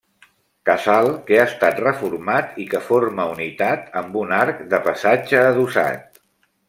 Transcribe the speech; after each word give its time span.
Casal 0.67 1.09
que 1.27 1.37
ha 1.41 1.43
estat 1.49 1.81
reformat 1.83 2.57
i 2.63 2.65
que 2.71 2.81
forma 2.87 3.27
unitat 3.35 3.85
amb 4.01 4.17
un 4.23 4.35
arc 4.39 4.65
de 4.73 4.81
passatge 4.89 5.43
adossat. 5.51 6.23